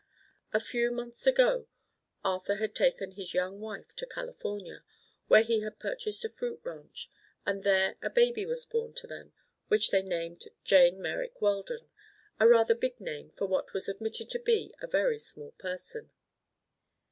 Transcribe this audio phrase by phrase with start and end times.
[0.51, 1.67] A few months ago
[2.23, 4.83] Arthur had taken his young wife to California,
[5.27, 7.07] where he had purchased a fruit ranch,
[7.45, 9.31] and there a baby was born to them
[9.67, 14.73] which they named "Jane Merrick Weldon"—a rather big name for what was admitted to be
[14.81, 16.09] a very small person.